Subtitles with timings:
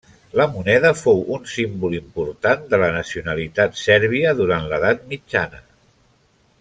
[0.39, 5.63] La moneda fou un símbol important de la nacionalitat sèrbia durant l'edat mitjana.